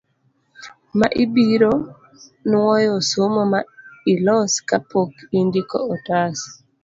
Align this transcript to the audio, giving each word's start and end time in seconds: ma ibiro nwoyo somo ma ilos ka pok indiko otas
ma 0.97 1.07
ibiro 1.23 1.73
nwoyo 2.49 2.95
somo 3.09 3.41
ma 3.53 3.59
ilos 4.13 4.51
ka 4.69 4.77
pok 4.89 5.11
indiko 5.39 5.77
otas 5.93 6.37